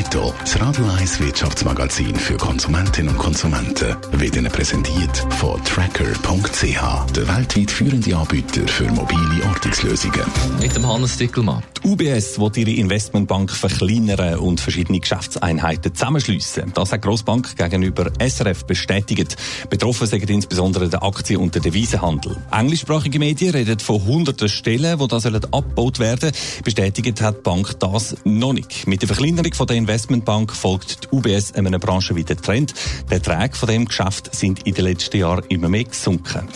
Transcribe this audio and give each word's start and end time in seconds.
Netto, 0.00 0.32
das 0.40 0.58
Radio 0.58 0.86
1 0.98 1.20
Wirtschaftsmagazin 1.20 2.16
für 2.16 2.38
Konsumentinnen 2.38 3.12
und 3.12 3.18
Konsumenten, 3.18 3.94
wird 4.12 4.34
Ihnen 4.34 4.50
präsentiert 4.50 5.14
von 5.36 5.62
Tracker.ch, 5.62 7.12
der 7.14 7.28
weltweit 7.28 7.70
führende 7.70 8.16
Anbieter 8.16 8.66
für 8.66 8.84
mobile 8.84 9.44
Ortungslösungen. 9.46 10.22
Mit 10.58 10.74
dem 10.74 10.86
Hannes 10.88 11.18
Dickelmann. 11.18 11.62
Die 11.82 11.88
UBS 11.88 12.38
will 12.38 12.50
ihre 12.56 12.70
Investmentbank 12.72 13.50
verkleinern 13.50 14.38
und 14.38 14.60
verschiedene 14.60 15.00
Geschäftseinheiten 15.00 15.94
zusammenschliessen. 15.94 16.72
Das 16.74 16.92
hat 16.92 17.02
die 17.02 17.06
Grossbank 17.06 17.56
gegenüber 17.56 18.10
SRF 18.18 18.64
bestätigt. 18.64 19.36
Betroffen 19.68 20.06
sind 20.06 20.28
insbesondere 20.28 20.88
der 20.88 21.02
Aktien- 21.02 21.40
und 21.40 21.54
der 21.54 21.62
Devisenhandel. 21.62 22.36
Englischsprachige 22.50 23.18
Medien 23.18 23.52
reden 23.52 23.78
von 23.78 24.04
hunderten 24.04 24.48
Stellen, 24.48 24.98
die 24.98 25.08
da 25.08 25.16
abgebaut 25.52 25.98
werden 25.98 26.32
Bestätigt 26.64 27.20
hat 27.20 27.38
die 27.38 27.42
Bank 27.42 27.78
das 27.80 28.16
noch 28.24 28.52
nicht. 28.52 28.86
Mit 28.86 29.02
der 29.02 29.08
Verkleinerung 29.08 29.54
von 29.54 29.66
der 29.66 29.76
Investmentbank 29.90 30.52
folgt 30.52 31.02
die 31.02 31.16
UBS 31.16 31.52
einem 31.54 31.80
branchenweiten 31.80 32.40
Trend. 32.40 32.74
Die 33.10 33.14
Erträge 33.14 33.56
von 33.56 33.68
dem 33.68 33.86
Geschäft 33.86 34.32
sind 34.32 34.64
in 34.64 34.74
den 34.74 34.84
letzten 34.84 35.16
Jahren 35.16 35.44
immer 35.48 35.68
mehr 35.68 35.82
gesunken. 35.82 36.46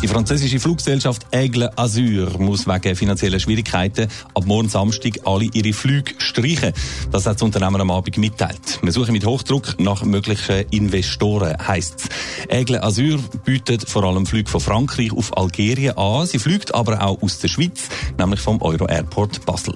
Die 0.00 0.08
französische 0.08 0.58
Fluggesellschaft 0.58 1.26
Aigle 1.32 1.70
Azur 1.76 2.38
muss 2.38 2.66
wegen 2.66 2.96
finanzieller 2.96 3.40
Schwierigkeiten 3.40 4.08
ab 4.32 4.46
morgen 4.46 4.70
Samstag 4.70 5.18
alle 5.26 5.50
ihre 5.52 5.74
Flüge 5.74 6.14
streichen. 6.16 6.72
Das 7.10 7.26
hat 7.26 7.34
das 7.34 7.42
Unternehmen 7.42 7.82
am 7.82 7.90
Abend 7.90 8.16
mitteilt. 8.16 8.78
Wir 8.80 8.92
suchen 8.92 9.12
mit 9.12 9.26
Hochdruck 9.26 9.78
nach 9.78 10.02
möglichen 10.02 10.64
Investoren, 10.70 11.56
heisst 11.68 12.08
es. 12.08 12.50
Aigle 12.50 12.82
Azur 12.82 13.18
bietet 13.44 13.86
vor 13.86 14.02
allem 14.04 14.24
Flüge 14.24 14.48
von 14.48 14.62
Frankreich 14.62 15.12
auf 15.12 15.36
Algerien 15.36 15.98
an. 15.98 16.26
Sie 16.26 16.38
fliegt 16.38 16.74
aber 16.74 17.02
auch 17.02 17.20
aus 17.20 17.38
der 17.38 17.48
Schweiz, 17.48 17.90
nämlich 18.16 18.40
vom 18.40 18.62
Euro 18.62 18.86
Airport 18.86 19.44
Basel. 19.44 19.74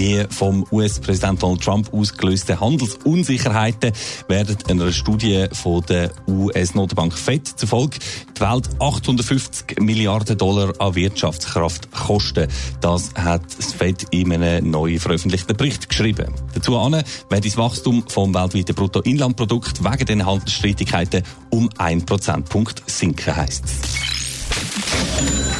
Die 0.00 0.24
vom 0.30 0.64
US-Präsident 0.72 1.42
Donald 1.42 1.60
Trump 1.60 1.92
ausgelösten 1.92 2.58
Handelsunsicherheiten 2.58 3.92
werden 4.28 4.56
einer 4.66 4.92
Studie 4.92 5.46
von 5.52 5.84
der 5.86 6.10
US-Notenbank 6.26 7.12
Fed 7.12 7.46
zufolge 7.46 7.98
die 8.34 8.40
Welt 8.40 8.70
850 8.78 9.78
Milliarden 9.78 10.38
Dollar 10.38 10.72
an 10.80 10.94
Wirtschaftskraft 10.94 11.92
kosten. 11.92 12.48
Das 12.80 13.12
hat 13.14 13.42
das 13.58 13.74
Fed 13.74 14.06
in 14.10 14.32
einem 14.32 14.70
neu 14.70 14.98
veröffentlichten 14.98 15.54
Bericht 15.54 15.90
geschrieben. 15.90 16.32
Dazu 16.54 16.78
an 16.78 16.92
wird 17.28 17.44
das 17.44 17.58
Wachstum 17.58 18.02
vom 18.08 18.32
weltweiten 18.32 18.74
Bruttoinlandprodukt 18.74 19.84
wegen 19.84 20.06
den 20.06 20.24
Handelsstreitigkeiten 20.24 21.24
um 21.50 21.68
1 21.76 22.06
Prozentpunkt 22.06 22.82
sinken, 22.86 23.36
heisst 23.36 23.66
es. 23.66 23.99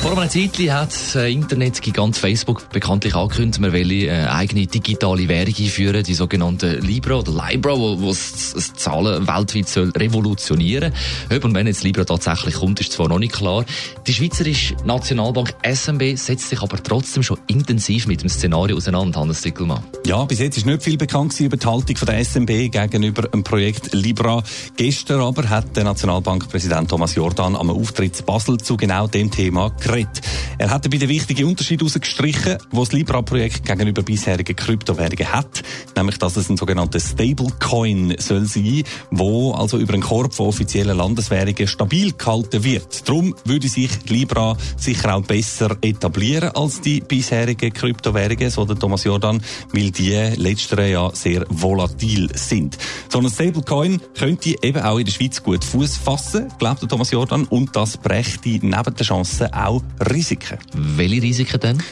Vor 0.00 0.12
einer 0.12 0.30
Zeit 0.30 0.58
hat 0.70 0.92
das 0.92 1.14
äh, 1.14 1.30
Internetgigant 1.30 2.16
Facebook 2.16 2.70
bekanntlich 2.70 3.14
angekündigt, 3.14 3.60
man 3.60 3.74
will 3.74 3.84
eine 3.84 4.06
äh, 4.06 4.26
eigene 4.28 4.66
digitale 4.66 5.28
Währung 5.28 5.54
einführen, 5.58 6.02
die 6.02 6.14
sogenannte 6.14 6.76
Libra 6.76 7.16
oder 7.16 7.32
Libra, 7.32 7.76
wo 7.76 8.08
das 8.08 8.72
Zahlen 8.76 9.28
weltweit 9.28 9.68
soll 9.68 9.90
revolutionieren 9.90 10.94
Ob 11.30 11.44
und 11.44 11.54
wenn 11.54 11.66
jetzt 11.66 11.84
Libra 11.84 12.04
tatsächlich 12.04 12.54
kommt, 12.54 12.80
ist 12.80 12.92
zwar 12.92 13.08
noch 13.08 13.18
nicht 13.18 13.34
klar. 13.34 13.66
Die 14.06 14.14
Schweizerische 14.14 14.74
Nationalbank 14.86 15.54
SMB 15.70 16.16
setzt 16.16 16.48
sich 16.48 16.62
aber 16.62 16.82
trotzdem 16.82 17.22
schon 17.22 17.38
intensiv 17.46 18.06
mit 18.06 18.22
dem 18.22 18.30
Szenario 18.30 18.78
auseinander, 18.78 19.20
Hannes 19.20 19.42
Dickelmann. 19.42 19.84
Ja, 20.06 20.24
bis 20.24 20.38
jetzt 20.38 20.56
ist 20.56 20.64
nicht 20.64 20.82
viel 20.82 20.96
bekannt 20.96 21.38
über 21.40 21.58
die 21.58 21.66
Haltung 21.66 21.96
der 22.06 22.24
SMB 22.24 22.72
gegenüber 22.72 23.28
dem 23.28 23.44
Projekt 23.44 23.92
Libra. 23.92 24.42
Gestern 24.76 25.20
aber 25.20 25.50
hat 25.50 25.76
der 25.76 25.84
Nationalbankpräsident 25.84 26.88
Thomas 26.88 27.14
Jordan 27.14 27.54
am 27.54 27.68
Auftritt 27.68 28.18
in 28.18 28.24
Basel 28.24 28.56
zu 28.56 28.78
genau 28.78 29.06
dem 29.06 29.30
Thema 29.30 29.70
geredet. 29.90 30.20
Er 30.58 30.70
hat 30.70 30.84
dabei 30.84 30.98
den 30.98 31.08
wichtigen 31.08 31.48
Unterschied 31.48 31.80
herausgestrichen, 31.80 32.58
wo 32.70 32.80
das 32.80 32.92
Libra-Projekt 32.92 33.64
gegenüber 33.64 34.02
bisherigen 34.02 34.54
Kryptowährungen 34.54 35.32
hat, 35.32 35.62
nämlich 35.96 36.18
dass 36.18 36.36
es 36.36 36.48
ein 36.48 36.56
sogenannter 36.56 37.00
Stablecoin 37.00 38.14
soll 38.18 38.44
sein, 38.44 38.84
wo 39.10 39.52
also 39.52 39.78
über 39.78 39.94
einen 39.94 40.02
Korb 40.02 40.34
von 40.34 40.46
offiziellen 40.46 40.96
Landeswährungen 40.96 41.66
stabil 41.66 42.12
gehalten 42.12 42.62
wird. 42.62 43.08
Darum 43.08 43.34
würde 43.44 43.68
sich 43.68 43.90
Libra 44.08 44.56
sicher 44.76 45.14
auch 45.14 45.22
besser 45.22 45.76
etablieren 45.80 46.50
als 46.50 46.80
die 46.80 47.00
bisherigen 47.00 47.72
Kryptowährungen, 47.72 48.50
so 48.50 48.64
der 48.64 48.78
Thomas 48.78 49.04
Jordan, 49.04 49.42
weil 49.72 49.90
die 49.90 50.12
letzteren 50.36 50.90
ja 50.90 51.10
sehr 51.14 51.46
volatil 51.48 52.28
sind. 52.34 52.78
So 53.08 53.18
ein 53.18 53.30
Stablecoin 53.30 54.00
könnte 54.16 54.54
eben 54.62 54.82
auch 54.82 54.98
in 54.98 55.06
der 55.06 55.12
Schweiz 55.12 55.42
gut 55.42 55.64
Fuß 55.64 55.96
fassen, 55.96 56.48
glaubt 56.58 56.82
der 56.82 56.88
Thomas 56.88 57.10
Jordan, 57.10 57.44
und 57.44 57.74
das 57.74 57.96
brächte 57.96 58.50
neben 58.50 58.94
der 58.94 59.06
Chance 59.06 59.50
auch 59.54 59.79
Risiken. 60.10 60.58
Welche 60.74 61.22
Risiken 61.22 61.60
denn? 61.60 61.82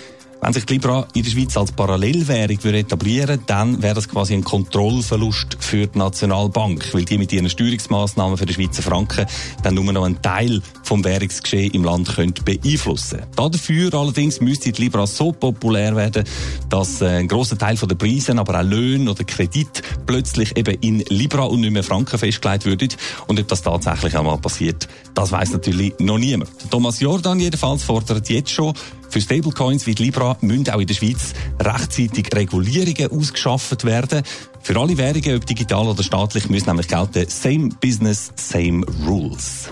Wenn 0.40 0.52
sich 0.52 0.66
die 0.66 0.74
Libra 0.74 1.06
in 1.14 1.24
der 1.24 1.30
Schweiz 1.30 1.56
als 1.56 1.72
Parallelwährung 1.72 2.58
etablieren 2.72 3.40
dann 3.46 3.82
wäre 3.82 3.96
das 3.96 4.08
quasi 4.08 4.34
ein 4.34 4.44
Kontrollverlust 4.44 5.56
für 5.58 5.88
die 5.88 5.98
Nationalbank, 5.98 6.94
weil 6.94 7.04
die 7.04 7.18
mit 7.18 7.32
ihren 7.32 7.50
Steuerungsmaßnahmen 7.50 8.38
für 8.38 8.46
den 8.46 8.54
Schweizer 8.54 8.82
Franken 8.82 9.26
dann 9.64 9.74
nur 9.74 9.92
noch 9.92 10.04
einen 10.04 10.22
Teil 10.22 10.62
vom 10.88 11.04
Währungsgeschehen 11.04 11.72
im 11.74 11.84
Land 11.84 12.08
könnte 12.16 12.42
beeinflussen. 12.42 13.20
Dafür 13.36 13.92
allerdings 13.92 14.40
müsste 14.40 14.72
die 14.72 14.82
Libra 14.82 15.06
so 15.06 15.32
populär 15.32 15.94
werden, 15.94 16.24
dass 16.70 17.02
äh, 17.02 17.18
ein 17.18 17.28
großer 17.28 17.58
Teil 17.58 17.76
der 17.76 17.94
Preise, 17.94 18.36
aber 18.38 18.58
auch 18.58 18.64
Löhne 18.64 19.10
oder 19.10 19.22
Kredit 19.24 19.82
plötzlich 20.06 20.56
eben 20.56 20.78
in 20.80 21.00
Libra 21.10 21.42
und 21.42 21.60
nicht 21.60 21.72
mehr 21.72 21.84
Franken 21.84 22.18
festgelegt 22.18 22.64
würden. 22.64 22.88
Und 23.26 23.38
ob 23.38 23.46
das 23.48 23.60
tatsächlich 23.60 24.16
einmal 24.16 24.38
passiert, 24.38 24.88
das 25.12 25.30
weiß 25.30 25.52
natürlich 25.52 25.92
noch 25.98 26.16
niemand. 26.16 26.50
Thomas 26.70 27.00
Jordan 27.00 27.38
jedenfalls 27.38 27.84
fordert 27.84 28.30
jetzt 28.30 28.50
schon 28.50 28.72
für 29.10 29.20
Stablecoins 29.20 29.86
wie 29.86 29.94
die 29.94 30.04
Libra 30.04 30.36
müssen 30.40 30.70
auch 30.70 30.80
in 30.80 30.86
der 30.86 30.94
Schweiz 30.94 31.32
rechtzeitig 31.58 32.28
Regulierungen 32.34 33.10
ausgeschafft 33.10 33.84
werden. 33.84 34.22
Für 34.62 34.78
alle 34.78 34.98
Währungen, 34.98 35.36
ob 35.36 35.46
digital 35.46 35.86
oder 35.86 36.02
staatlich, 36.02 36.48
müssen 36.50 36.66
nämlich 36.66 36.88
gelten 36.88 37.28
Same 37.28 37.70
Business, 37.80 38.32
Same 38.36 38.84
Rules. 39.06 39.68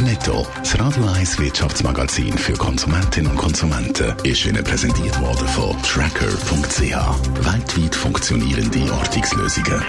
Netto, 0.00 0.46
das 0.58 0.78
Radio 0.78 1.04
1 1.06 1.38
Wirtschaftsmagazin 1.38 2.36
für 2.36 2.52
Konsumentinnen 2.52 3.30
und 3.30 3.36
Konsumenten, 3.36 4.14
ist 4.22 4.44
Ihnen 4.46 4.62
präsentiert 4.62 5.20
worden 5.20 5.46
von 5.48 5.76
Tracker.ch. 5.82 6.82
Weltweit 7.44 7.94
funktionierende 7.94 8.92
Ortungslösungen. 8.92 9.82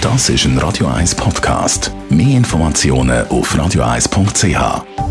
Das 0.00 0.28
ist 0.28 0.44
ein 0.44 0.58
Radio 0.58 0.86
1 0.86 1.14
Podcast. 1.14 1.92
Mehr 2.08 2.36
Informationen 2.36 3.26
auf 3.28 3.54
radio1.ch. 3.54 5.07